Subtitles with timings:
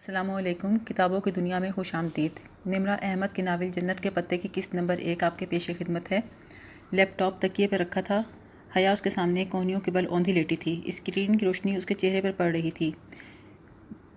[0.00, 4.38] السلام علیکم۔ کتابوں کی دنیا میں خوش آمدید۔ نمرہ احمد کی ناول جنت کے پتے
[4.38, 6.20] کی قسط نمبر ایک آپ کے پیش خدمت ہے۔
[6.90, 8.22] لیپ ٹاپ تکیے پہ رکھا تھا۔
[8.76, 11.94] حیا اس کے سامنے کونیوں کے بل اوندھی لیٹی تھی۔ اسکرین کی روشنی اس کے
[11.94, 12.90] چہرے پر پڑ رہی تھی۔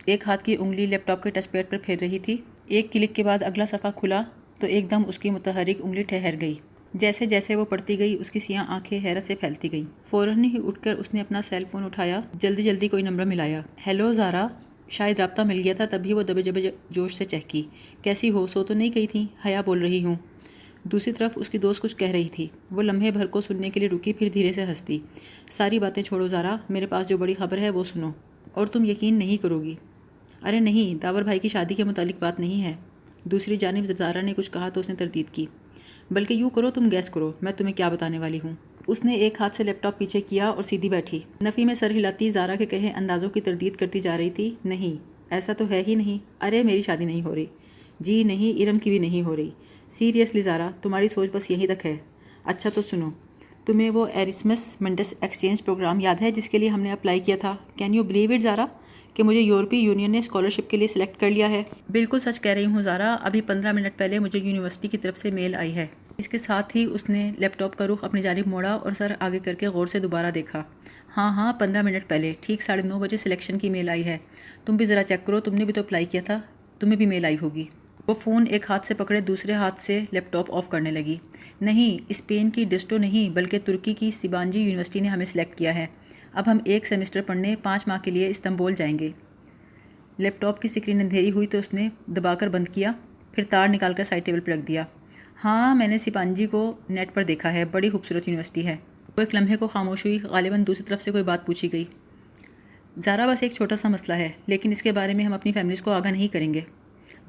[0.06, 3.16] ایک ہاتھ کی انگلی لیپ ٹاپ کے ٹچ پیڈ پر پھیر رہی تھی۔ ایک کلک
[3.16, 4.24] کے بعد اگلا صفحہ کھلا
[4.60, 6.56] تو ایک دم اس کی متحرک انگلی ٹھہر گئی۔
[6.94, 10.58] جیسے جیسے وہ پڑھتی گئی، اس کی سیاہ آنکھیں حیرت سے پھیلتی گئیں۔ فوراً ہی
[10.68, 14.48] اٹھ کر اس نے اپنا سیل فون اٹھایا۔ جلدی جلدی کوئی نمبر ملایا۔ ہیلو زارا۔
[14.90, 17.64] شاید رابطہ مل گیا تھا تبھی وہ دبے جبے جوش سے چہکی۔
[18.02, 20.16] کیسی ہو؟ سو تو نہیں گئی تھی؟ حیا بول رہی ہوں۔
[20.84, 23.80] دوسری طرف اس کی دوست کچھ کہہ رہی تھی۔ وہ لمحے بھر کو سننے کے
[23.80, 25.00] لیے رکی، پھر دھیرے سے ہنستی۔
[25.50, 28.12] ساری باتیں چھوڑو زارا، میرے پاس جو بڑی خبر ہے وہ سنو۔
[28.52, 29.76] اور تم یقین نہیں کرو گی۔
[30.44, 32.74] ارے نہیں، داور بھائی کی شادی کے متعلق بات نہیں ہے۔
[33.24, 35.46] دوسری جانب جب زارا نے کچھ کہا تو اس نے تردید کی۔
[36.12, 38.54] بلکہ یوں کرو، تم گیس کرو، میں تمہیں کیا بتانے والی ہوں۔
[38.88, 41.92] اس نے ایک ہاتھ سے لیپ ٹاپ پیچھے کیا اور سیدھی بیٹھی۔ نفی میں سر
[41.92, 45.84] ہلاتی زارا کے کہے، اندازوں کی تردید کرتی جا رہی تھی؟ نہیں، ایسا تو ہے
[45.88, 47.46] ہی نہیں۔ ارے، میری شادی نہیں ہو رہی۔
[48.00, 49.50] جی نہیں، ارم کی بھی نہیں ہو رہی۔
[49.90, 51.98] سیریسلی زارا، تمہاری سوچ بس یہیں تک ہے۔
[52.44, 53.10] اچھا تو سنو،
[53.66, 57.36] تمہیں وہ ایرسمس منڈس ایکسچینج پروگرام یاد ہے جس کے لیے ہم نے اپلائی کیا
[57.42, 58.66] تھا؟ Can you believe it Zara?
[59.14, 62.52] کہ مجھے یورپی یونین نے اسکالرشپ کے لیے سلیکٹ کر لیا ہے۔ بالکل سچ کہہ
[62.52, 65.88] رہی ہوں زارا، ابھی پندرہ منٹ پہلے مجھے یونیورسٹی کی طرف سے میل آئی ہے۔
[66.18, 69.12] اس کے ساتھ ہی اس نے لیپ ٹاپ کا رخ اپنی جانب موڑا اور سر
[69.20, 70.64] آگے کر کے غور سے دوبارہ دیکھا۔
[71.18, 74.18] ہاں ہاں پندرہ منٹ پہلے، ٹھیک ساڑھے نو بجے سلیکشن کی میل آئی ہے۔
[74.66, 76.42] تم بھی ذرا چیک کرو، تم نے بھی تو اپلائی کیا تھا۔
[76.80, 77.64] تمہیں بھی میل آئی ہوگی۔
[78.08, 81.16] وہ فون ایک ہاتھ سے پکڑے، دوسرے ہاتھ سے لیپ ٹاپ آف کرنے لگی۔
[81.62, 85.86] نہیں اسپین کی ڈسٹو نہیں، بلکہ ترکی کی سیبانجی یونیورسٹی نے ہمیں سلیکٹ کیا ہے۔
[86.34, 89.10] اب ہم ایک سیمسٹر پڑھنے پانچ ماہ کے لیے استنبول جائیں گے۔
[90.18, 92.92] لیپ ٹاپ کی سکرین اندھیری ہوئی تو اس نے دبا کر بند کیا،
[93.32, 94.84] پھر تار نکال کر سائڈ ٹیبل پہ رکھ دیا۔
[95.44, 98.76] ہاں میں نے سپانجی کو نیٹ پر دیکھا ہے۔ بڑی خوبصورت یونیورسٹی ہے۔
[99.18, 101.86] وہ ایک لمحے کو خاموش ہوئی، غالباً دوسری طرف سے کوئی بات پوچھی گئی۔
[103.04, 105.82] زارا بس ایک چھوٹا سا مسئلہ ہے، لیکن اس کے بارے میں ہم اپنی فیملیز
[105.82, 106.62] کو آگاہ نہیں کریں گے۔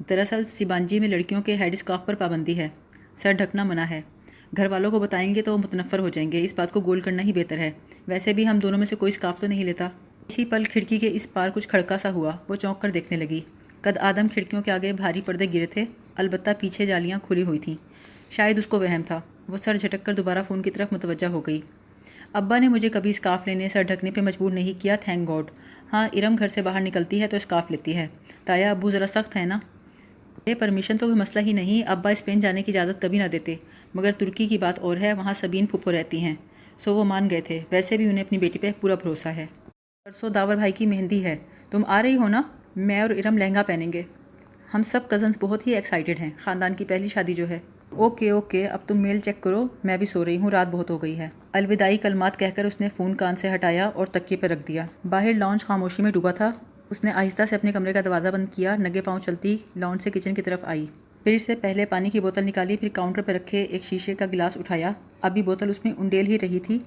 [0.09, 2.69] دراصل سبانجی میں لڑکیوں کے ہیڈ اسکاف پر پابندی ہے۔
[3.15, 4.01] سر ڈھکنا منع ہے۔
[4.57, 6.99] گھر والوں کو بتائیں گے تو وہ متنفر ہو جائیں گے۔ اس بات کو گول
[6.99, 7.71] کرنا ہی بہتر ہے۔
[8.07, 9.89] ویسے بھی ہم دونوں میں سے کوئی اسکاف تو نہیں لیتا۔
[10.27, 13.41] اسی پل کھڑکی کے اس پار کچھ کھڑکا سا ہوا۔ وہ چونک کر دیکھنے لگی۔
[13.81, 17.75] قد آدم کھڑکیوں کے آگے بھاری پردے گرے تھے۔ البتہ پیچھے جالیاں کھلی ہوئی تھیں۔
[18.29, 21.41] شاید اس کو وہم تھا۔ وہ سر جھٹک کر دوبارہ فون کی طرف متوجہ ہو
[21.41, 21.61] گئی۔
[22.33, 25.45] ابا نے مجھے کبھی اسکاف لینے، سر ڈھکنے پہ مجبور نہیں کیا تھینک گاڈ
[25.93, 28.07] ہاں ارم گھر سے باہر نکلتی ہے تو اسکاف لیتی ہے۔
[28.45, 29.59] تایا، ابو ذرا سخت ہے نا؟
[30.45, 33.55] یہ پرمیشن تو کوئی مسئلہ ہی نہیں، ابا اسپین جانے کی اجازت کبھی نہ دیتے۔
[33.93, 36.35] مگر ترکی کی بات اور ہے، وہاں سبین پھپھو رہتی ہیں۔
[36.79, 39.45] سو وہ مان گئے تھے۔ ویسے بھی انہیں اپنی بیٹی پہ پورا بھروسہ ہے۔
[40.03, 41.37] پرسوں داور بھائی کی مہندی ہے۔
[41.69, 42.41] تم آ رہی ہو نا؟
[42.75, 44.03] میں اور ارم لہنگا پہنیں گے۔
[44.75, 47.59] ہم سب کزنس بہت ہی ایکسائٹیڈ ہیں۔ خاندان کی پہلی شادی جو ہے۔
[47.89, 51.01] اوکے اوکے اب تم میل چیک کرو۔ میں بھی سو رہی ہوں، رات بہت ہو
[51.01, 54.47] گئی ہے۔ الوداعی کلمات کہہ کر اس نے فون کان سے ہٹایا اور تکیے پہ
[54.47, 56.51] رکھ دیا۔ باہر لانچ خاموشی میں ڈوبا تھا۔
[56.89, 60.09] اس نے آہستہ سے اپنے کمرے کا دروازہ بند کیا۔ نگے پاؤں چلتی لانچ سے
[60.09, 60.85] کچن کی طرف آئی۔
[61.23, 64.57] پھر سے پہلے پانی کی بوتل نکالی، پھر کاؤنٹر پہ رکھے ایک شیشے کا گلاس
[64.57, 64.91] اٹھایا۔
[65.21, 66.79] ابھی بوتل اس میں انڈیل ہی رہی تھی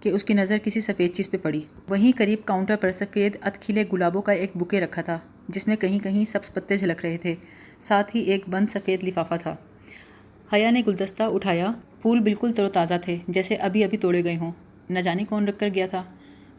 [0.00, 3.84] کہ اس کی نظر کسی سفید چیز پہ پڑی۔ وہیں قریب کاؤنٹر پر سفید اتکھیلے
[3.92, 7.34] گلابوں کا ایک بکے رکھا تھا۔ جس میں کہیں کہیں سبز پتے جھلک رہے تھے۔
[7.80, 9.56] ساتھ ہی ایک بند سفید لفافہ تھا۔
[10.52, 11.72] حیا نے گلدستہ اٹھایا۔
[12.02, 14.52] پھول بالکل تر و تازہ تھے، جیسے ابھی ابھی توڑے گئے ہوں۔
[14.90, 16.02] نہ جانے کون رکھ کر گیا تھا۔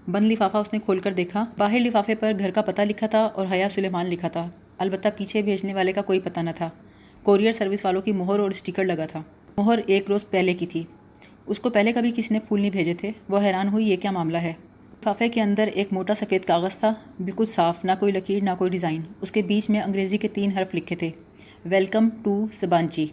[0.07, 3.19] بند لفافہ اس نے کھول کر دیکھا۔ باہر لفافے پر گھر کا پتہ لکھا تھا
[3.19, 6.69] اور حیا سلیمان لکھا تھا۔ البتہ پیچھے بھیجنے والے کا کوئی پتہ نہ تھا۔
[7.23, 9.23] کوریئر سروس والوں کی مہر اور اسٹیکر لگا تھا۔
[9.57, 10.83] مہر ایک روز پہلے کی تھی۔
[11.45, 14.11] اس کو پہلے کبھی کسی نے پھول نہیں بھیجے تھے۔ وہ حیران ہوئی، یہ کیا
[14.11, 14.53] معاملہ ہے؟
[15.01, 18.71] لفافے کے اندر ایک موٹا سفید کاغذ تھا، بالکل صاف، نہ کوئی لکیر، نہ کوئی
[18.71, 21.09] ڈیزائن۔ اس کے بیچ میں انگریزی کے تین حرف لکھے تھے۔
[21.65, 23.07] Welcome to Sabanci.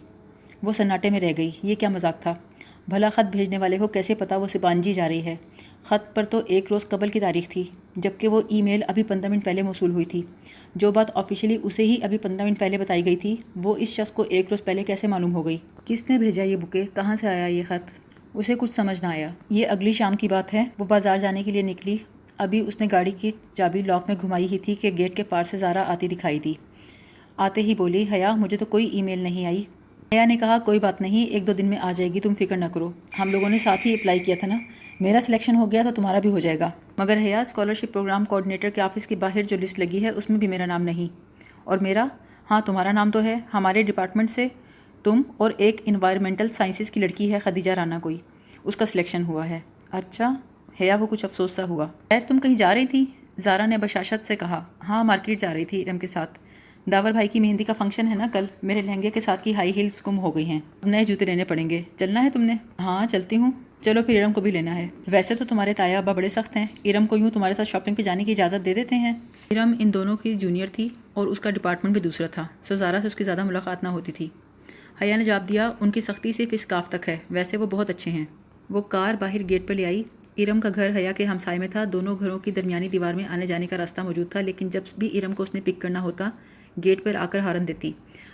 [0.63, 2.35] وہ سناٹے میں رہ گئی۔ یہ کیا مذاق تھا؟
[2.87, 5.35] بھلا خط بھیجنے والے کو کیسے پتا وہ سبانجی جا رہی ہے؟
[5.83, 7.63] خط پر تو ایک روز قبل کی تاریخ تھی،
[7.95, 10.21] جبکہ وہ ای میل ابھی پندرہ منٹ پہلے موصول ہوئی تھی۔
[10.75, 14.11] جو بات آفیشلی اسے ہی ابھی پندرہ منٹ پہلے بتائی گئی تھی، وہ اس شخص
[14.11, 17.27] کو ایک روز پہلے کیسے معلوم ہو گئی؟ کس نے بھیجا یہ بکے؟ کہاں سے
[17.27, 18.06] آیا یہ خط؟
[18.37, 21.51] اسے کچھ سمجھ نہ آیا۔ یہ اگلی شام کی بات ہے۔ وہ بازار جانے کے
[21.51, 21.97] لیے نکلی۔
[22.37, 25.43] ابھی اس نے گاڑی کی چابی لاک میں گھمائی ہی تھی کہ گیٹ کے پار
[25.43, 26.53] سے زارا آتی دکھائی دی۔
[27.37, 29.63] آتے ہی بولی، حیا، مجھے تو کوئی ای میل نہیں آئی۔
[30.13, 32.57] حیا نے کہا، کوئی بات نہیں، ایک دو دن میں آ جائے گی، تم فکر
[32.57, 34.57] نہ کرو۔ ہم لوگوں نے ساتھ ہی اپلائی کیا تھا نا۔
[34.99, 38.69] میرا سلیکشن ہو گیا تو تمہارا بھی ہو جائے گا۔ مگر حیا اسکالرشپ پروگرام کوآڈینیٹر
[38.69, 41.13] کے آفس کے باہر جو لسٹ لگی ہے، اس میں بھی میرا نام نہیں۔
[41.63, 42.07] اور میرا؟
[42.51, 44.47] ہاں تمہارا نام تو ہے۔ ہمارے ڈپارٹمنٹ سے
[45.07, 48.17] تم اور ایک انوائرمنٹل سائنسز کی لڑکی ہے خدیجہ رانا کوئی۔
[48.63, 49.59] اس کا سلیکشن ہوا ہے۔
[49.91, 50.35] اچھا
[50.81, 53.05] حیا کو کچھ افسوس سا ہوا۔ خیر، تم کہیں جا رہی تھی؟
[53.39, 56.39] زارا نے بشاشت سے کہا ہاں مارکیٹ جا رہی تھی ارم کے ساتھ۔
[56.91, 59.71] داور بھائی کی مہندی کا فنکشن ہے نا کل۔ میرے لہنگے کے ساتھ کی ہائی
[59.75, 62.53] ہیلز گم ہو گئی ہیں۔ اب نئے جوتے لینے پڑیں گے۔ چلنا ہے تم نے؟
[62.79, 63.51] ہاں چلتی ہوں۔
[63.81, 66.67] چلو پھر ارم کو بھی لینا ہے۔ ویسے تو تمہارے تایا ابا بڑے سخت ہیں۔
[66.85, 69.13] ارم کو یوں تمہارے ساتھ شاپنگ پہ جانے کی اجازت دے دیتے ہیں؟
[69.51, 73.01] ارم ان دونوں کی جونیئر تھی اور اس کا ڈپارٹمنٹ بھی دوسرا تھا۔ سو زارا
[73.01, 74.29] سے اس کی زیادہ ملاقات نہ ہوتی تھی۔
[75.01, 77.89] حیا نے جواب دیا ان کی سختی صرف اس کاف تک ہے۔ ویسے وہ بہت
[77.89, 78.25] اچھے ہیں۔
[78.69, 80.03] وہ کار باہر گیٹ پہ لے آئی۔
[80.37, 83.45] ارم کا گھر حیا کے ہمسائے میں تھا۔ دونوں گھروں کی درمیانی دیوار میں آنے
[83.45, 86.29] جانے کا راستہ موجود تھا، لیکن جب بھی ارم کو اس نے پک کرنا ہوتا،
[86.83, 87.91] گیٹ پر آ کر ہارن دیتی۔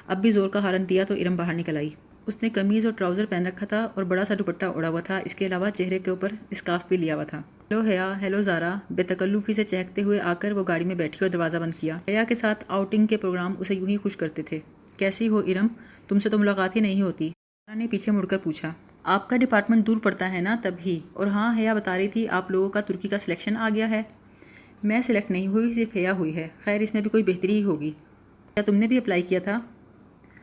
[0.08, 1.90] اب بھی زور کا ہارن دیا تو ارم باہر نکل آئی۔
[2.28, 5.20] اس نے کمیز اور ٹراؤزر پہن رکھا تھا اور بڑا سا دوپٹہ اڑا ہوا تھا۔
[5.26, 8.74] اس کے علاوہ چہرے کے اوپر اسکارف بھی لیا ہوا تھا۔ ہیلو حیا ہیلو زارا۔
[8.90, 11.98] بے تکلفی سے چہکتے ہوئے آ کر وہ گاڑی میں بیٹھی اور دروازہ بند کیا۔
[12.08, 14.60] حیا کے ساتھ آؤٹنگ کے پروگرام اسے یوں ہی خوش کرتے تھے۔
[15.04, 15.68] کیسی ہو ارم؟
[16.08, 17.32] تم سے تو ملاقات ہی نہیں ہوتی۔
[17.76, 18.74] نے پیچھے مڑ کر پوچھا۔
[19.04, 22.28] آپ کا ڈپارٹمنٹ دور پڑتا ہے نا تب ہی۔ اور ہاں حیا بتا رہی تھی،
[22.28, 24.04] آپ لوگوں کا ترکی کا سلیکشن آ گیا ہے۔
[24.84, 27.64] میں سلیکٹ نہیں ہوئی، صرف حیا ہوئی ہے۔ خیر، اس میں بھی کوئی بہتری ہی
[27.64, 27.92] ہوگی۔
[28.54, 29.60] کیا تم نے بھی اپلائی کیا تھا؟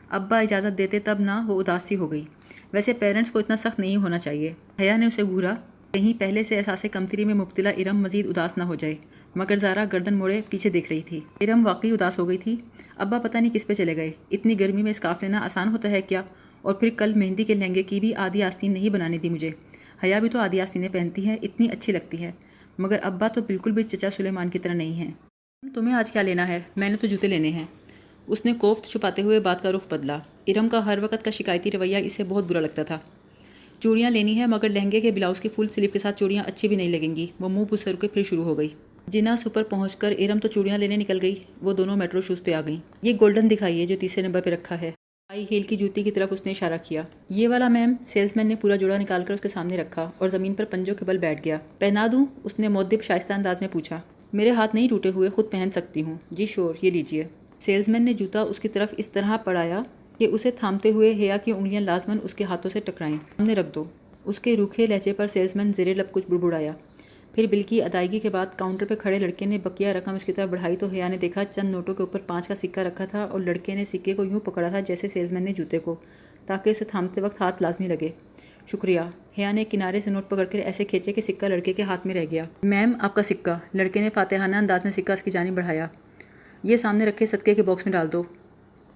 [0.09, 2.25] ابا، اجازت دیتے تب نہ وہ اداسی ہو گئی۔
[2.73, 5.55] ویسے پیرنٹس کو اتنا سخت نہیں ہونا چاہیے۔ حیا نے اسے گھورا
[5.93, 8.95] کہیں پہلے سے احساس کمتری میں مبتلا ارم مزید اداس نہ ہو جائے۔
[9.37, 12.57] مگر زارا گردن موڑے پیچھے دیکھ رہی تھی۔ ارم واقعی اداس ہو گئی تھی۔
[12.97, 16.03] ابا پتہ نہیں کس پہ چلے گئے۔ اتنی گرمی میں اسکاف لینا آسان ہوتا ہے
[16.03, 16.23] کیا؟
[16.63, 19.51] اور پھر کل مہندی کے لہنگے کی بھی آدھی آستین نہیں بنانے دی مجھے۔
[20.05, 22.33] حیا بھی تو آدھی آستینیں پہنتی ہیں اتنی اچھی لگتی ہے۔
[22.79, 25.11] مگر ابا تو بالکل بھی چچا سلیمان کی طرح نہیں ہیں
[25.75, 27.65] تمہیں آج کیا لینا ہے؟ میں نے تو جوتے لینے ہیں۔
[28.27, 31.71] اس نے کوفت چھپاتے ہوئے بات کا رخ بدلا۔ ارم کا ہر وقت کا شکایتی
[31.71, 32.99] رویہ اسے بہت برا لگتا تھا۔
[33.81, 36.77] چوڑیاں لینی ہے مگر لہنگے کے بلاؤز کی فل سلیپ کے ساتھ چوڑیاں اچھی بھی
[36.77, 38.69] نہیں لگیں گی۔ وہ منہ پسر کے پھر شروع ہو گئی۔
[39.13, 42.55] جنا سپر پہنچ کر ارم تو چوڑیاں لینے نکل گئی، وہ دونوں میٹرو شوز پہ
[42.55, 44.91] آ گئیں۔ یہ گولڈن دکھائی ہے جو تیسرے نمبر پہ رکھا ہے۔
[45.29, 48.47] آئی ہیل کی جوتی کی طرف اس نے اشارہ کیا۔ یہ والا میم سیلز مین
[48.47, 51.19] نے پورا جوڑا نکال کر اس کے سامنے رکھا اور زمین پر پنجوں کے بل
[51.19, 54.01] بیٹھ گیا۔ پہنا دوں؟ اس نے مودب شائستہ انداز میں پوچھا۔
[54.33, 57.25] میرے ہاتھ نہیں ٹوٹے ہوئے، خود پہن سکتی ہوں۔ جی شور، یہ لیجیے
[57.59, 59.83] سیلز مین نے جوتا اس کی طرف اس طرح پڑھایا
[60.19, 63.75] کہ اسے تھامتے ہوئے حیا کی انگلیاں لازمن اس کے ہاتھوں سے ٹکرائیں۔ سامنے رکھ
[63.75, 63.85] دو۔
[64.25, 66.73] اس کے روکھے لہجے پر سیلز مین زیر لب کچھ بڑبڑایا۔
[67.35, 70.33] پھر بل کی ادائیگی کے بعد کاؤنٹر پہ کھڑے لڑکے نے بقیہ رقم اس کی
[70.33, 73.25] طرف بڑھائی تو حیا نے دیکھا چند نوٹوں کے اوپر پانچ کا سکہ رکھا تھا
[73.25, 75.97] اور لڑکے نے سکے کو یوں پکڑا تھا جیسے سیلز مین نے جوتے کو،
[76.47, 78.09] تاکہ اسے تھامتے وقت ہاتھ لازمی لگے۔
[78.67, 79.01] شکریہ۔
[79.39, 82.15] حیا نے کنارے سے نوٹ پکڑ کر ایسے کھینچے کہ سکہ لڑکے کے ہاتھ میں
[82.15, 85.55] رہ گیا۔ میم، آپ کا سکہ۔ لڑکے نے فاتحانہ انداز میں سکہ اس کی جانب
[85.55, 85.87] بڑھایا۔
[86.63, 88.23] یہ سامنے رکھے صدقے کے باکس میں ڈال دو۔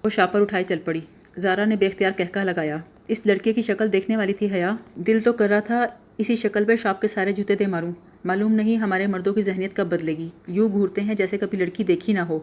[0.03, 1.01] وہ شاپر اٹھائی چل پڑی۔
[1.37, 2.77] زارا نے بے اختیار کہکا لگایا۔
[3.07, 5.85] اس لڑکے کی شکل دیکھنے والی تھی حیا۔ دل تو کر رہا تھا
[6.17, 7.91] اسی شکل پہ شاپ کے سارے جوتے دے ماروں۔
[8.25, 11.83] معلوم نہیں ہمارے مردوں کی ذہنیت کب بدلے گی۔ یوں گھورتے ہیں جیسے کبھی لڑکی
[11.83, 12.39] دیکھی نہ ہو۔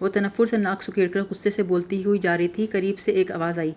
[0.00, 3.12] وہ تنفر سے ناک سکیڑ کر غصے سے بولتی ہوئی جا رہی تھی، قریب سے
[3.12, 3.72] ایک آواز آئی۔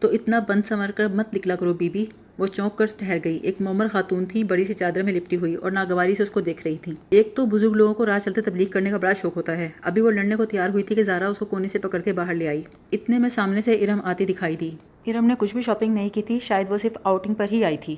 [0.00, 2.04] تو اتنا بند سمر کر مت نکلا کرو بی بی
[2.38, 5.54] وہ چونک کر ٹھہر گئی۔ ایک مومر خاتون تھی، بڑی سی چادر میں لپٹی ہوئی
[5.54, 8.40] اور ناگواری سے اس کو دیکھ رہی تھی۔ ایک تو بزرگ لوگوں کو راہ چلتے
[8.40, 11.02] تبلیغ کرنے کا بڑا شوق ہوتا ہے۔ ابھی وہ لڑنے کو تیار ہوئی تھی کہ
[11.02, 12.62] زارا اس کو کونے سے پکڑ کے باہر لے آئی۔
[12.92, 14.70] اتنے میں سامنے سے ارم آتی دکھائی دی۔
[15.06, 17.76] ارم نے کچھ بھی شاپنگ نہیں کی تھی، شاید وہ صرف آؤٹنگ پر ہی آئی
[17.76, 17.96] تھی۔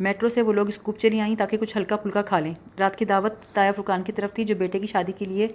[0.00, 3.04] میٹرو سے وہ لوگ اسکوپ چلی آئیں تاکہ کچھ ہلکا پھلکا کھا لیں۔ رات کی
[3.04, 5.48] دعوت تایا فرقان کی طرف تھی، جو بیٹے کی شادی کے لیے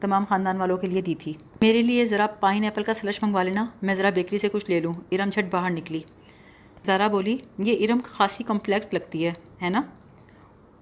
[0.00, 1.32] تمام خاندان والوں کے لیے دی تھی۔
[1.62, 4.80] میرے لیے ذرا پائن ایپل کا سلش منگوا لینا، میں ذرا بیکری سے کچھ لے
[4.80, 6.00] لوں۔ ارم جھٹ باہر نکلی۔
[6.86, 9.32] زارا بولی، یہ ارم خاصی کمپلیکس لگتی ہے
[9.62, 9.82] ہے نا؟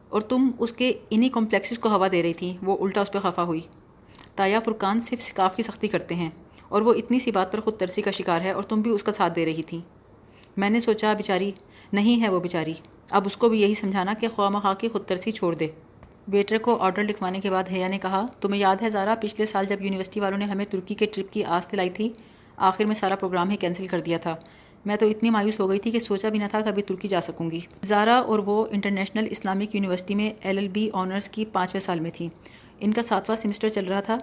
[0.09, 3.19] اور تم اس کے انہی کمپلیکسز کو ہوا دے رہی تھی، وہ الٹا اس پہ
[3.19, 3.61] خفا ہوئی۔
[4.37, 6.31] تایا فرقان صرف سکاف کی سختی کرتے ہیں،
[6.69, 9.03] اور وہ اتنی سی بات پر خود ترسی کا شکار ہے اور تم بھی اس
[9.03, 9.81] کا ساتھ دے رہی تھی
[10.57, 11.51] میں نے سوچا بیچاری
[11.93, 12.75] نہیں ہے وہ بیچاری
[13.11, 15.67] اب اس کو بھی یہی سمجھانا کہ خواہ مخواہ کی خود ترسی چھوڑ دے۔
[16.29, 19.67] ویٹر کو آرڈر لکھوانے کے بعد حیا نے کہا، تمہیں یاد ہے زارا، پچھلے سال
[19.67, 22.13] جب یونیورسٹی والوں نے ہمیں ترکی کے ٹرپ کی آس دلائی تھی،
[22.57, 24.37] آخر میں سارا پروگرام ہی کینسل کر دیا تھا۔
[24.87, 27.09] میں تو اتنی مایوس ہو گئی تھی کہ سوچا بھی نہ تھا کہ ابھی ترکی
[27.09, 31.45] جا سکوں گی۔ زارا اور وہ انٹرنیشنل اسلامک یونیورسٹی میں ایل ایل بی آنرس کی
[31.45, 32.29] پانچویں سال میں تھی۔
[32.81, 34.19] ان کا ساتواں سیمسٹر چل رہا تھا،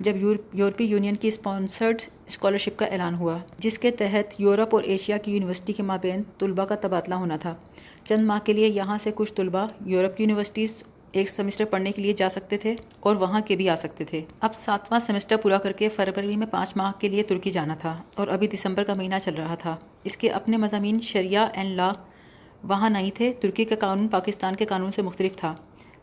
[0.00, 0.16] جب
[0.52, 5.32] یورپی یونین کی اسپانسرڈ اسکالرشپ کا اعلان ہوا، جس کے تحت یورپ اور ایشیا کی
[5.32, 7.54] یونیورسٹی کے مابین طلباء کا تبادلہ ہونا تھا۔
[8.04, 12.02] چند ماہ کے لیے یہاں سے کچھ طلباء یورپ کی یونیورسٹیز ایک سیمسٹر پڑھنے کے
[12.02, 15.58] لیے جا سکتے تھے اور وہاں کے بھی آ سکتے تھے۔ اب ساتواں سیمسٹر پورا
[15.58, 18.94] کر کے فروری میں پانچ ماہ کے لیے ترکی جانا تھا اور ابھی دسمبر کا
[18.94, 21.92] مہینہ چل رہا تھا۔ اس کے اپنے مضامین شریعہ اینڈ لا
[22.64, 25.54] وہاں نہیں تھے، ترکی کا قانون پاکستان کے قانون سے مختلف تھا۔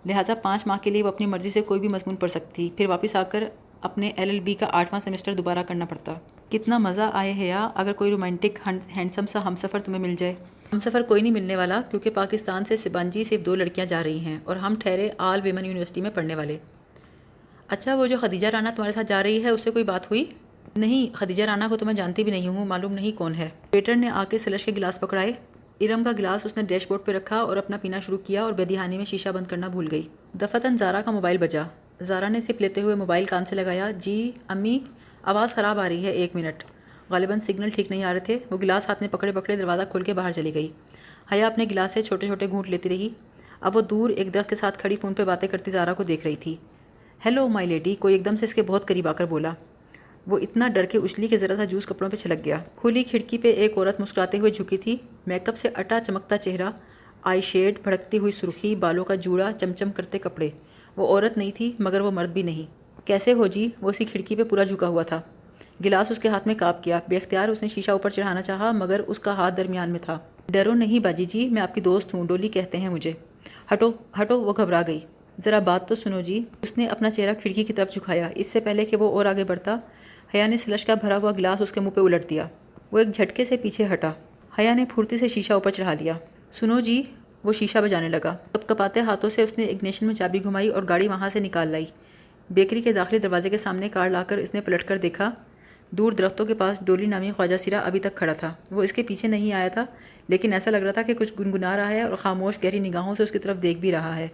[0.06, 2.88] لہٰذا پانچ ماہ کے لیے وہ اپنی مرضی سے کوئی بھی مضمون پڑھ سکتی، پھر
[2.88, 3.44] واپس آ کر
[3.82, 6.14] اپنے ایل ایل بی کا آٹھواں سیمسٹر دوبارہ کرنا پڑتا۔
[6.52, 10.36] کتنا مزہ آئے ہے یا اگر کوئی رومانٹک ہینڈسم سا ہم سفر تمہیں مل جائے۔
[10.74, 14.20] ہم سفر کوئی نہیں ملنے والا کیونکہ پاکستان سے سبانجی صرف دو لڑکیاں جا رہی
[14.20, 16.58] ہیں اور ہم ٹھہرے آل ویمن یونیورسٹی میں پڑھنے والے۔
[17.68, 20.26] اچھا وہ جو خدیجہ رانا تمہارے ساتھ جا رہی ہے، اس سے کوئی بات ہوئی؟
[20.76, 23.96] نہیں، خدیجہ رانا کو تو میں جانتی بھی نہیں ہوں، معلوم نہیں کون ہے۔ ویٹر
[23.96, 25.34] نے آ کے سلش کے گلاس پکڑائے۔
[25.82, 28.54] ارم کا گلاس اس نے ڈیش بورڈ پہ رکھا اور اپنا پینا شروع کیا اور
[28.54, 31.64] بدیہانی میں شیشہ بند کرنا بھول گئی۔ دفتن زارا کا موبائل بجا۔
[32.02, 34.80] زارا نے سپ لیتے ہوئے موبائل کان سے لگایا۔ جی امی
[35.30, 36.64] آواز خراب آ رہی ہے، ایک منٹ۔
[37.10, 40.04] غالباً سگنل ٹھیک نہیں آ رہے تھے۔ وہ گلاس ہاتھ میں پکڑے پکڑے دروازہ کھول
[40.04, 40.72] کے باہر چلی گئی۔
[41.32, 43.10] حیا اپنے گلاس سے چھوٹے چھوٹے گھونٹ لیتی رہی۔
[43.62, 46.28] اب وہ دور ایک درخت کے ساتھ کھڑی فون پہ باتیں کرتی زارا کو دیکھ
[46.28, 46.56] رہی تھی۔
[47.26, 49.52] ہیلو مائی لیڈی کوئی ایک دم سے اس کے بہت قریب آ کر بولا۔
[50.28, 53.38] وہ اتنا ڈر کے اچھلی کے ذرا سا جوس کپڑوں پہ چھلک گیا۔ کھلی کھڑکی
[53.38, 56.70] پہ ایک عورت مسکراتے ہوئے جھکی تھی۔ میک اپ سے اٹا چمکتا چہرہ۔
[57.24, 60.50] آئی شیڈ، بھڑکتی ہوئی سرخی، بالوں کا جوڑا، چمچم کرتے کپڑے۔
[60.96, 64.36] وہ عورت نہیں تھی، مگر وہ مرد بھی نہیں۔ کیسے ہو جی؟ وہ اسی کھڑکی
[64.36, 65.22] پہ پورا جھکا ہوا تھا۔
[65.86, 68.72] گلاس اس کے ہاتھ میں کاپ کیا۔ بے اختیار اس نے شیشہ اوپر چڑھانا چاہا،
[68.72, 72.14] مگر اس کا ہاتھ درمیان میں تھا۔ ڈرو نہیں باجی جی میں آپ کی دوست
[72.14, 73.14] ہوں، ڈولی کہتے ہیں مجھے۔
[73.74, 75.00] ہٹو ہٹو، وہ گھبرا گئی۔
[75.40, 78.60] ذرا بات تو سنو جی۔ اس نے اپنا چہرہ کھڑکی کی طرف جھکایا۔ اس سے
[78.60, 79.78] پہلے کہ وہ اور آگے بڑھتا،
[80.34, 82.48] حیا نے سلش کا بھرا ہوا گلاس اس کے منہ پہ الٹ دیا۔
[82.92, 84.12] وہ ایک جھٹکے سے پیچھے ہٹا۔
[84.60, 86.14] حیا نے پھرتی سے شیشہ اوپر چڑھا لیا۔
[86.52, 87.04] سنو جی
[87.44, 90.84] وہ شیشہ بجانے لگا۔ کپ کپاتے ہاتھوں سے اس نے اگنیشن میں چابی گھمائی اور
[90.90, 91.86] گاڑی وہاں سے نکال لائی۔
[92.50, 95.32] بیکری کے داخلی دروازے کے سامنے کار لا کر اس نے پلٹ کر دیکھا،
[95.90, 99.04] دور درختوں کے پاس ڈولی نامی خواجہ سرا ابھی تک کھڑا تھا۔ وہ اس کے
[99.04, 99.86] پیچھے نہیں آیا تھا،
[100.28, 103.24] لیکن ایسا لگ رہا تھا کہ کچھ گنگنا رہا ہے اور خاموش گہری نگاہوں سے
[103.24, 104.28] اس کی طرف دیکھ بھی رہا ہے۔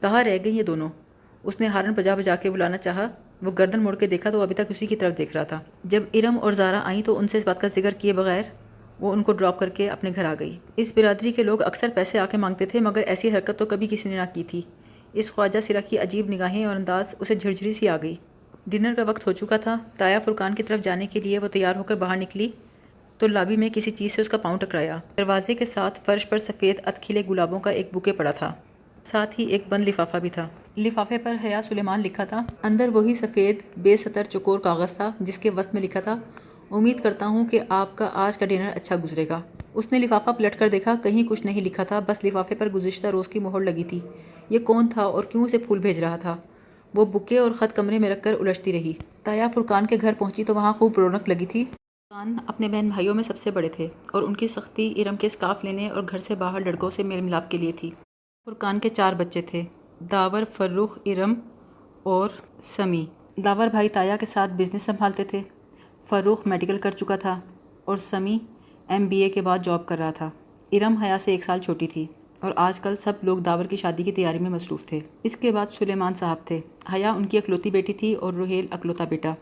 [0.00, 0.88] کہاں رہ گئی یہ دونوں۔
[1.42, 3.08] اس نے ہارن بجا بجا کے بلانا چاہا،
[3.42, 6.02] وہ گردن موڑ کے دیکھا تو ابھی تک اسی کی طرف دیکھ رہا تھا۔ جب
[6.14, 8.42] ارم اور زارا آئیں تو ان سے اس بات کا ذکر کیے بغیر
[9.00, 11.88] وہ ان کو ڈراپ کر کے اپنے گھر آ گئی۔ اس برادری کے لوگ اکثر
[11.94, 14.62] پیسے آ کے مانگتے تھے، مگر ایسی حرکت تو کبھی کسی نے نہ کی تھی۔
[15.14, 18.14] اس خواجہ سرا کی عجیب نگاہیں اور انداز اسے جھرجھری سی آ گئی۔
[18.66, 21.76] ڈنر کا وقت ہو چکا تھا۔ تایا فرقان کی طرف جانے کے لیے وہ تیار
[21.76, 22.50] ہو کر باہر نکلی
[23.18, 26.38] تو لابی میں کسی چیز سے اس کا پاؤں ٹکرایا۔ دروازے کے ساتھ فرش پر
[26.38, 28.54] سفید اتکھیلے گلابوں کا ایک بوکے پڑا تھا۔
[29.04, 33.14] ساتھ ہی ایک بند لفافہ بھی تھا۔ لفافے پر حیا سلیمان لکھا تھا۔ اندر وہی
[33.14, 36.18] سفید بے سطر چکور کاغذ تھا جس کے وسط میں لکھا تھا،
[36.70, 39.40] امید کرتا ہوں کہ آپ کا آج کا ڈنر اچھا گزرے گا۔
[39.74, 43.06] اس نے لفافہ پلٹ کر دیکھا، کہیں کچھ نہیں لکھا تھا، بس لفافے پر گزشتہ
[43.06, 44.00] روز کی مہر لگی تھی۔
[44.48, 46.36] یہ کون تھا اور کیوں اسے پھول بھیج رہا تھا؟
[46.94, 50.44] وہ بکے اور خط کمرے میں رکھ کر الجھتی رہی۔ تایا فرقان کے گھر پہنچی
[50.44, 53.88] تو وہاں خوب رونق لگی تھی۔ فرقان اپنے بہن بھائیوں میں سب سے بڑے تھے
[54.12, 57.20] اور ان کی سختی، ارم کے اسکاف لینے اور گھر سے باہر لڑکوں سے میل
[57.20, 57.90] ملاپ کے لیے تھی۔
[58.44, 59.62] فرقان کے چار بچے تھے،
[60.00, 61.34] داور، فروخ، ارم
[62.02, 62.28] اور
[62.62, 65.42] سمی۔ داور بھائی تایا کے ساتھ بزنس سنبھالتے تھے۔
[66.02, 67.40] فروخ میڈیکل کر چکا تھا
[67.84, 68.38] اور سمی
[68.88, 70.30] ایم بی اے کے بعد جاب کر رہا تھا۔
[70.72, 72.06] ارم حیا سے ایک سال چھوٹی تھی
[72.40, 75.52] اور آج کل سب لوگ داور کی شادی کی تیاری میں مصروف تھے۔ اس کے
[75.52, 76.60] بعد سلیمان صاحب تھے۔
[76.94, 79.34] حیا ان کی اکلوتی بیٹی تھی اور روہیل اکلوتا بیٹا۔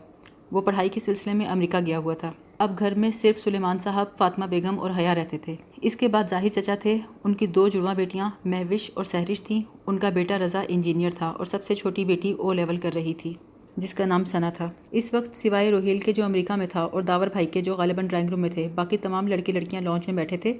[0.51, 4.05] وہ پڑھائی کے سلسلے میں امریکہ گیا ہوا تھا۔ اب گھر میں صرف سلیمان صاحب،
[4.17, 7.67] فاطمہ بیگم اور حیا رہتے تھے۔ اس کے بعد ظاہر چچا تھے۔ ان کی دو
[7.67, 11.75] جڑواں بیٹیاں، مہوش اور سہرش تھیں۔ ان کا بیٹا رضا انجینئر تھا اور سب سے
[11.75, 13.33] چھوٹی بیٹی او لیول کر رہی تھی۔
[13.77, 17.03] جس کا نام سنا تھا۔ اس وقت سوائے روہیل کے جو امریکہ میں تھا اور
[17.03, 20.15] داور بھائی کے جو غالباً ڈرائنگ روم میں تھے، باقی تمام لڑکے لڑکیاں لانچ میں
[20.15, 20.53] بیٹھے تھے۔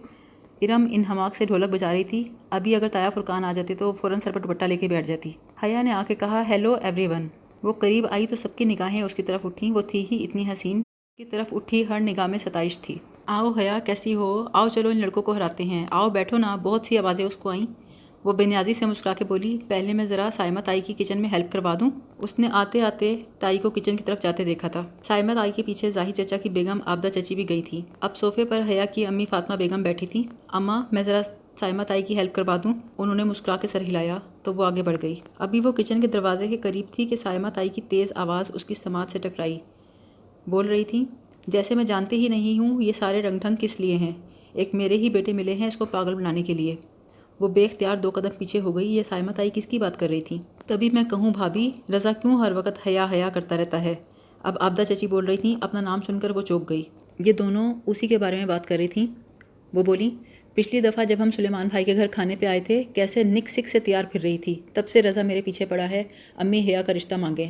[0.62, 3.92] ارم ان ہماک سے ڈھولک بجا رہی تھی۔ ابھی اگر تایا فرقان آ جاتے تو
[3.92, 5.32] فوراً سر پر دوپٹہ لے کے بیٹھ جاتی۔
[5.64, 7.28] حیا نے آ کے کہا ہیلو ایوری ون
[7.64, 10.52] وہ قریب آئی تو سب کی نگاہیں اس کی طرف اٹھیں۔ وہ تھی ہی اتنی
[10.52, 10.82] حسین
[11.18, 14.98] کی طرف اٹھی، ہر نگاہ میں ستائش تھی۔ آؤ حیا، کیسی ہو؟ آؤ چلو ان
[14.98, 17.66] لڑکوں کو ہراتے ہیں۔ آؤ بیٹھو نا، بہت سی آوازیں اس کو آئیں۔
[18.24, 21.30] وہ بے نیازی سے مسکرا کے بولی، پہلے میں ذرا سائمہ تائی کی کچن میں
[21.30, 24.84] ہیلپ کروا دوں؟ اس نے آتے آتے تائی کو کچن کی طرف جاتے دیکھا تھا۔
[25.04, 28.46] سائمہ تائی کے پیچھے ظاہر چچا کی بیگم آبدہ چچی بھی گئی تھی۔ اب صوفے
[28.46, 31.22] پر حیا کی امی فاطمہ بیگم بیٹھی تھی اماں، میں ذرا
[31.60, 34.84] سائمہ تائی کی ہیلپ کروا دوں۔ انہوں نے مسکرا کے سر ہلایا تو وہ آگے
[34.84, 38.14] بڑھ گئی۔ ابھی وہ کچن کے دروازے کے قریب تھی کہ سائمہ تائی کی تیز
[38.16, 39.60] آواز اس کی سماعت سے ٹکرائی۔
[40.48, 41.06] بول رہی تھی
[41.48, 44.12] جیسے میں جانتی ہی نہیں ہوں، یہ سارے رنگ ڈھنگ کس لیے ہیں؟
[44.54, 46.76] ایک میرے ہی بیٹے ملے ہیں اس کو پاگل بنانے کے لیے۔
[47.40, 50.10] وہ بے اختیار دو قدم پیچھے ہو گئی، یہ سائمہ تائی کس کی بات کر
[50.10, 50.38] رہی تھی؟
[50.68, 53.96] تبھی میں کہوں بھابھی، رضا کیوں ہر وقت حیا حیا کرتا رہتا ہے؟
[54.44, 56.84] اب آبدہ چچی بول رہی تھیں اپنا نام سن کر وہ چوک گئی۔
[57.26, 59.08] یہ دونوں اسی کے بارے میں بات کر رہی تھیں؟
[59.74, 60.10] وہ بولی،
[60.54, 63.68] پچھلی دفعہ جب ہم سلیمان بھائی کے گھر کھانے پہ آئے تھے، کیسے نک سک
[63.68, 66.04] سے تیار پھر رہی تھی؟ تب سے رضا میرے پیچھے پڑا ہے،
[66.36, 67.50] امی حیا کا رشتہ مانگے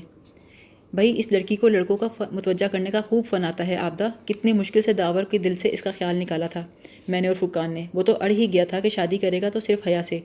[0.94, 4.54] بھائی، اس لڑکی کو لڑکوں کا متوجہ کرنے کا خوب فن آتا ہے، آبدہ۔ کتنی
[4.54, 6.66] مشکل سے داور کے دل سے اس کا خیال نکالا تھا۔
[7.08, 9.50] میں نے اور فرقان نے۔ وہ تو اڑ ہی گیا تھا کہ شادی کرے گا
[9.50, 10.20] تو صرف حیا سے۔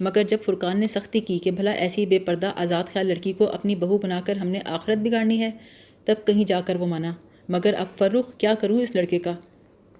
[0.00, 3.50] مگر جب فرقان نے سختی کی کہ بھلا ایسی بے پردہ آزاد خیال لڑکی کو
[3.50, 5.50] اپنی بہو بنا کر ہم نے آخرت بگاڑنی ہے،
[6.04, 7.12] تب کہیں جا کر وہ مانا۔
[7.48, 9.34] مگر اب فروخ کیا کروں اس لڑکے کا؟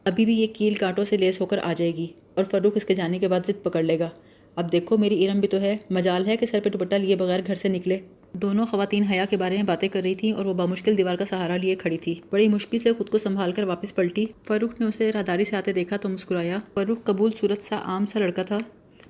[0.05, 2.85] ابھی بھی یہ کیل کانٹوں سے لیس ہو کر آ جائے گی اور فروخ اس
[2.85, 4.11] کے جانے کے بعد ضد پکڑ لے گا۔
[4.57, 7.41] اب دیکھو، میری ارم بھی تو ہے۔ مجال ہے کہ سر پہ دوپٹہ لیے بغیر
[7.47, 7.99] گھر سے نکلے۔
[8.33, 11.25] دونوں خواتین حیا کے بارے میں باتیں کر رہی تھیں اور وہ بامشکل دیوار کا
[11.25, 14.87] سہارا لیے کھڑی تھی۔ بڑی مشکل سے خود کو سنبھال کر واپس پلٹی۔ فروخ نے
[14.87, 18.59] اسے راداری سے آتے دیکھا تو مسکرایا۔ فروخ قبول صورت سا عام سا لڑکا تھا،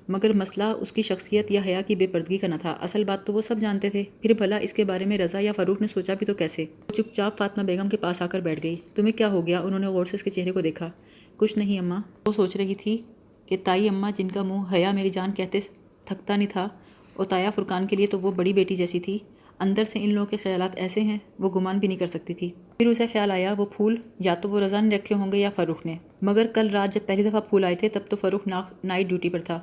[0.09, 3.25] مگر مسئلہ اس کی شخصیت یا حیا کی بے پردگی کا نہ تھا۔ اصل بات
[3.25, 5.87] تو وہ سب جانتے تھے۔ پھر بھلا اس کے بارے میں رضا یا فروخ نے
[5.87, 9.17] سوچا بھی تو کیسے؟ چپ چاپ فاطمہ بیگم کے پاس آ کر بیٹھ گئی۔ تمہیں
[9.17, 10.89] کیا ہو گیا؟ انہوں نے غور سے اس کے چہرے کو دیکھا۔
[11.37, 12.97] کچھ نہیں، اماں۔ وہ سوچ رہی تھی
[13.45, 15.59] کہ تائی اماں جن کا منہ حیا میری جان کہتے
[16.05, 16.69] تھکتا نہیں تھا
[17.13, 19.19] اور فرقان کے لیے تو وہ بڑی بیٹی جیسی تھی۔
[19.59, 22.49] اندر سے ان لوگوں کے خیالات ایسے ہیں، وہ گمان بھی نہیں کر سکتی تھی۔
[22.77, 25.49] پھر اسے خیال آیا، وہ پھول یا تو وہ رضا نے رکھے ہوں گے یا
[25.55, 28.47] فروخ نے۔ مگر کل رات جب پہلی دفعہ پھول آئے تھے، تب تو فروخ
[28.83, 29.59] نائٹ ڈیوٹی پر تھا۔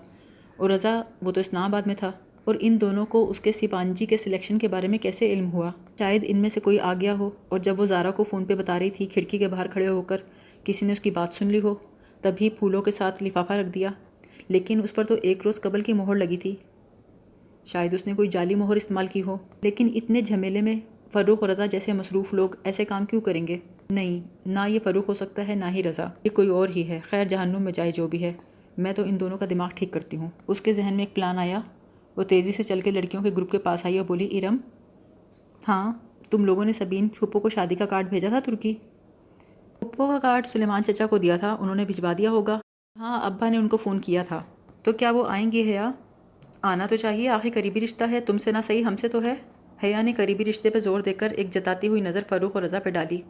[0.57, 2.13] اور رضا وہ تو اسلام آباد میں تھا۔
[2.45, 5.71] اور ان دونوں کو اس کے سپانجی کے سلیکشن کے بارے میں کیسے علم ہوا؟
[5.99, 8.55] شاید ان میں سے کوئی آ گیا ہو۔ اور جب وہ زارا کو فون پہ
[8.55, 10.17] بتا رہی تھی، کھڑکی کے باہر کھڑے ہو کر
[10.65, 11.75] کسی نے اس کی بات سن لی ہو،
[12.21, 13.91] تبھی پھولوں کے ساتھ لفافہ رکھ دیا۔
[14.49, 16.57] لیکن اس پر تو ایک روز قبل کی مہر لگی تھی۔
[17.65, 20.81] شاید اس نے کوئی جعلی مہر استعمال کی ہو۔ لیکن اتنے جھمیلے میں
[21.13, 23.59] فروخ رضا جیسے مصروف لوگ ایسے کام کیوں کریں گے؟
[23.91, 27.01] نہیں، نہ یہ فروخ ہو سکتا ہے، نہ ہی رضا۔ یہ کوئی اور ہی ہے۔
[27.11, 28.33] خیر، جہنم میں چاہے جو بھی ہے۔
[28.79, 31.39] میں تو ان دونوں کا دماغ ٹھیک کرتی ہوں۔ اس کے ذہن میں ایک پلان
[31.39, 31.61] آیا۔
[32.17, 34.57] وہ تیزی سے چل کے لڑکیوں کے گروپ کے پاس آئی اور بولی ارم
[35.69, 35.93] ہاں
[36.31, 38.75] تم لوگوں نے سبین پھپھو کو شادی کا کارڈ بھیجا تھا ترکی؟
[39.81, 42.61] پھپھو کا کارڈ سلیمان چچا کو دیا تھا، انہوں نے بھجوا دیا ہوگا۔
[42.97, 44.43] ہاں ابا نے ان کو فون کیا تھا۔
[44.83, 45.91] تو کیا وہ آئیں گے حیا؟
[46.63, 49.35] آنا تو چاہیے آخر قریبی رشتہ ہے، تم سے نہ صحیح، ہم سے تو ہے۔
[49.85, 52.81] حیا نے قریبی رشتے پہ زور دے کر ایک جتاتی ہوئی نظر فروخ اور رضا
[52.81, 53.21] پہ ڈالی۔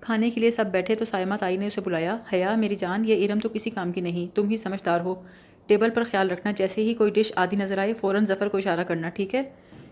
[0.00, 3.28] کھانے کے لیے سب بیٹھے تو سائمہ تائی نے اسے بلایا، حیا، میری جان، یہ
[3.28, 5.14] ارم تو کسی کام کی نہیں، تم ہی سمجھدار ہو۔
[5.66, 8.84] ٹیبل پر خیال رکھنا، جیسے ہی کوئی ڈش آدھی نظر آئے، فوراً ظفر کو اشارہ
[8.84, 9.42] کرنا، ٹھیک ہے؟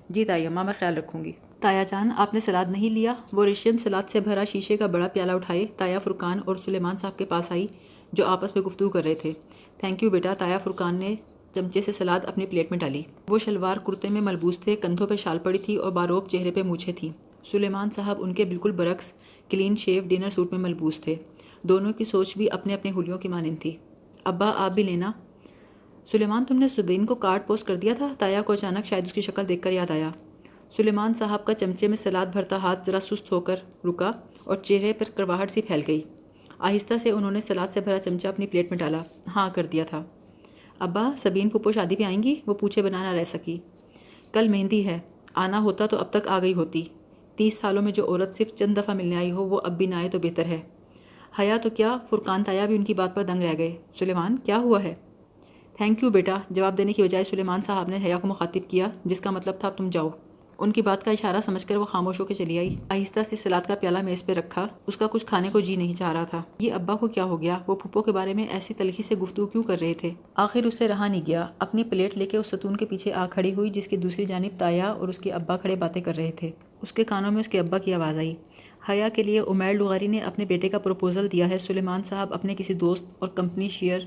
[0.09, 3.45] جی تائی اماں، میں خیال رکھوں گی۔ تایا جان، آپ نے سلاد نہیں لیا؟ وہ
[3.45, 7.25] ریشین سلاد سے بھرا شیشے کا بڑا پیالہ اٹھائے، تایا فرقان اور سلیمان صاحب کے
[7.25, 7.67] پاس آئی،
[8.13, 9.33] جو آپس میں گفتگو کر رہے تھے۔
[9.79, 11.17] تھینک یو بیٹا، تایا فرقان نے
[11.57, 15.17] چمچے سے سلاد اپنی پلیٹ میں ڈالی۔ وہ شلوار کرتے میں ملبوس تھے، کندھوں پہ
[15.17, 17.11] شال پڑی تھی اور باروب چہرے پہ مونچھے تھی
[17.45, 19.13] سلیمان صاحب ان کے بالکل برعکس
[19.49, 21.15] کلین شیو ڈنر سوٹ میں ملبوس تھے۔
[21.63, 23.77] دونوں کی سوچ بھی اپنے اپنے ہولیوں کی مانند تھی۔
[24.25, 25.13] ابا، آپ بھی لینا۔
[26.07, 29.13] سلیمان، تم نے سبین کو کارڈ پوسٹ کر دیا تھا؟ تایا کو اچانک شاید اس
[29.13, 30.11] کی شکل دیکھ کر یاد آیا۔
[30.71, 34.11] سلیمان صاحب کا چمچے میں سلاد بھرتا ہاتھ ذرا سست ہو کر رکا
[34.45, 36.01] اور چہرے پر کرواہٹ سی پھیل گئی۔
[36.59, 39.03] آہستہ سے انہوں نے سلاد سے بھرا چمچہ اپنی پلیٹ میں ڈالا۔
[39.37, 40.05] ہاں کر دیا تھا۔
[40.79, 43.59] ابا، سبین پھپھو شادی پہ آئیں گی؟ وہ پوچھے بنانا رہ سکی۔
[44.33, 44.99] کل مہندی ہے،
[45.35, 46.85] آنا ہوتا تو اب تک آ گئی ہوتی۔
[47.37, 49.95] تیس سالوں میں جو عورت صرف چند دفعہ ملنے آئی ہو، وہ اب بھی نہ
[49.95, 50.61] آئے تو بہتر ہے۔
[51.39, 54.59] حیا تو کیا؟ فرقان تایا بھی ان کی بات پر دنگ رہ گئے۔ سلیمان، کیا
[54.59, 54.95] ہوا ہے؟
[55.77, 59.21] تھینک یو بیٹا۔ جواب دینے کی بجائے سلیمان صاحب نے حیا کو مخاطب کیا، جس
[59.21, 60.11] کا مطلب تھا تم جاؤ۔
[60.59, 63.37] ان کی بات کا اشارہ سمجھ کر وہ خاموش ہو کے چلی آئی۔ آہستہ سے
[63.37, 66.25] سلاد کا پیالہ میز پہ رکھا، اس کا کچھ کھانے کو جی نہیں چاہ رہا
[66.25, 69.15] تھا۔ یہ ابا کو کیا ہو گیا؟ وہ پھپھو کے بارے میں ایسی تلخی سے
[69.15, 72.37] گفتگو کیوں کر رہے تھے؟ آخر اس سے رہا نہیں گیا۔ اپنی پلیٹ لے کے
[72.37, 75.33] اس ستون کے پیچھے آ کھڑی ہوئی، جس کی دوسری جانب تایا اور اس کے
[75.33, 76.51] ابا کھڑے باتیں کر رہے تھے۔
[76.83, 78.35] اس کے کانوں میں اس کے ابا کی آواز آئی۔
[78.89, 82.55] حیا کے لیے عمیر لغاری نے اپنے بیٹے کا پروپوزل دیا ہے۔ سلیمان صاحب اپنے
[82.59, 84.01] کسی دوست اور کمپنی شیئر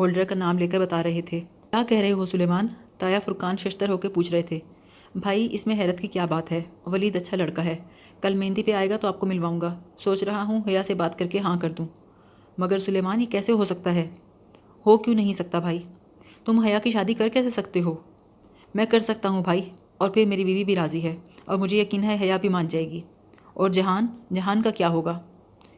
[0.00, 2.66] ہولڈر کا نام لے کر بتا رہے تھے۔ کیا کہہ رہے ہو سلیمان؟
[2.98, 4.58] تایا فرقان ششتر ہو کے پوچھ رہے تھے۔
[5.14, 7.76] بھائی، اس میں حیرت کی کیا بات ہے؟ ولید اچھا لڑکا ہے۔
[8.20, 10.94] کل مہندی پہ آئے گا تو آپ کو ملواؤں گا۔ سوچ رہا ہوں، حیا سے
[10.94, 11.86] بات کر کے ہاں کر دوں۔
[12.58, 14.10] مگر سلیمان یہ کیسے ہو سکتا ہے؟
[14.86, 15.82] ہو کیوں نہیں سکتا بھائی؟
[16.44, 17.94] تم حیا کی شادی کر کیسے سکتے ہو؟
[18.74, 19.60] میں کر سکتا ہوں بھائی،
[19.98, 22.90] اور پھر میری بیوی بھی راضی ہے، اور مجھے یقین ہے حیا بھی مان جائے
[22.90, 23.00] گی۔
[23.54, 25.20] اور جہان؟ جہان کا کیا ہوگا؟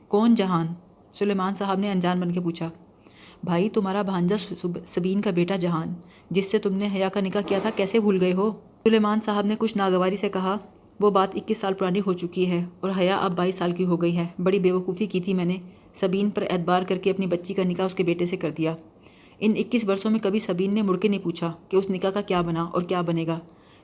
[0.09, 0.67] کون جہان؟
[1.13, 2.71] سلیمان صاحب نے انجان بن کے پوچھا۔
[3.45, 4.37] بھائی، تمہارا بھانجا
[4.87, 5.95] سبین کا بیٹا جہان،
[6.31, 8.53] جس سے تم نے حیا کا نکاح کیا تھا، کیسے بھول گئے ہو؟
[8.89, 10.57] سلیمان صاحب نے کچھ ناگواری سے کہا،
[11.01, 14.03] وہ بات اکیس سال پرانی ہو چکی ہے اور حیا اب بائیس سال کی ہو
[14.03, 15.57] گئی ہے۔ بڑی بیوقوفی کی تھی میں نے۔
[15.95, 18.77] سبین پر اعتبار کر کے اپنی بچی کا نکاح اس کے بیٹے سے کر دیا۔
[19.41, 22.21] ان اکیس برسوں میں کبھی سبین نے مڑ کے نہیں پوچھا کہ اس نکاح کا
[22.21, 23.39] کیا بنا اور کیا بنے گا۔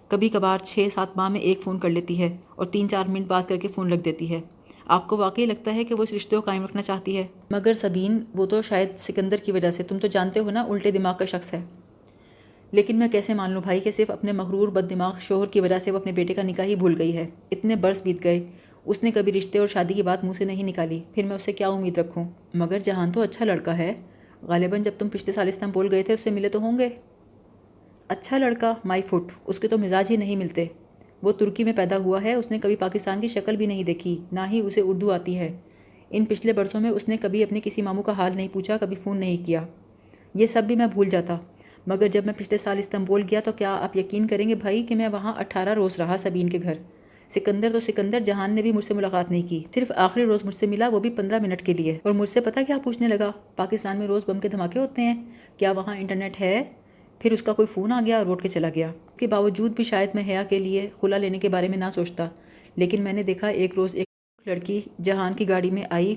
[0.09, 3.27] کبھی کبھار چھ سات ماہ میں ایک فون کر لیتی ہے اور تین چار منٹ
[3.27, 4.41] بات کر کے فون رکھ دیتی ہے۔
[4.87, 7.73] آپ کو واقعی لگتا ہے کہ وہ اس رشتے کو قائم رکھنا چاہتی ہے؟ مگر
[7.73, 11.15] سبین، وہ تو شاید سکندر کی وجہ سے۔ تم تو جانتے ہو نا، الٹے دماغ
[11.19, 11.84] کا شخص ہے۔
[12.75, 15.79] لیکن میں کیسے مان لوں بھائی کہ صرف اپنے مغرور بد دماغ شوہر کی وجہ
[15.79, 18.47] سے وہ اپنے بیٹے کا نکاح ہی بھول گئی ہے؟ اتنے برس بیت گئے۔
[18.85, 21.53] اس نے کبھی رشتے اور شادی کی بات منہ سے نہیں نکالی۔ پھر میں اسے
[21.53, 23.93] کیا امید رکھوں؟ مگر جہان تو اچھا لڑکا ہے،
[24.43, 26.89] غالباً جب تم پچھلے سال استنبول گئے تھے، اس سے ملے تو ہوں گے۔
[28.09, 30.65] اچھا لڑکا، مائی فٹ، اس کے تو مزاج ہی نہیں ملتے۔
[31.23, 34.19] وہ ترکی میں پیدا ہوا ہے، اس نے کبھی پاکستان کی شکل بھی نہیں دیکھی،
[34.33, 35.57] نہ ہی اسے اردو آتی ہے۔
[36.11, 38.97] ان پچھلے برسوں میں اس نے کبھی اپنے کسی ماموں کا حال نہیں پوچھا، کبھی
[38.97, 39.67] فون نہیں کیا۔
[40.35, 41.39] یہ سب بھی میں بھول جاتا۔
[41.87, 44.97] مگر جب میں پچھلے سال استنبول گیا تو کیا آپ یقین کریں گے بھائی کہ
[44.97, 46.73] میں وہاں اٹھارہ روز رہا سبین کے گھر؟
[47.29, 50.55] سکندر تو سکندر، جہان نے بھی مجھ سے ملاقات نہیں کی۔ صرف آخری روز مجھ
[50.55, 53.31] سے ملا، وہ بھی پندرہ منٹ کے لیے۔ اور مجھ سے پتا کیا پوچھنے لگا؟
[53.57, 55.25] پاکستان میں روز بم کے دھماکے ہوتے ہیں۔
[55.57, 56.65] کیا وہاں انٹرنیٹ ہے؟
[57.19, 59.77] پھر اس کا کوئی فون آ گیا اور روٹ کے چلا گیا۔ اس کے باوجود
[59.77, 62.29] بھی شاید میں حیا کے لیے کھلا لینے کے بارے میں نہ سوچتا۔
[62.77, 64.07] لیکن میں نے دیکھا، ایک روز ایک
[64.47, 66.17] لڑکی جہان کی گاڑی میں آئی۔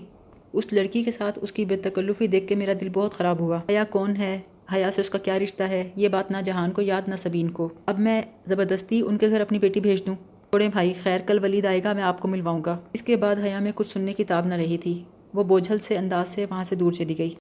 [0.53, 3.59] اس لڑکی کے ساتھ اس کی بے تکلفی دیکھ کے میرا دل بہت خراب ہوا۔
[3.69, 4.39] حیا کون ہے؟
[4.73, 7.49] حیا سے اس کا کیا رشتہ ہے؟ یہ بات نہ جہان کو یاد نہ سبین
[7.49, 11.43] کو۔ اب میں زبردستی ان کے گھر اپنی بیٹی بھیج دوں۔ چھوڑیں بھائی، خیر، کل
[11.43, 14.13] ولید آئے گا، میں آپ کو ملواؤں گا۔ اس کے بعد حیا میں کچھ سننے
[14.13, 15.03] کی تاب نہ رہی تھی۔
[15.33, 17.35] وہ بوجھل سے انداز سے وہاں سے دور چلی گئی۔